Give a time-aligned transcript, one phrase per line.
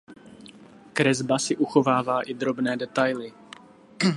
[0.93, 3.33] Kresba si uchovává i drobné detaily.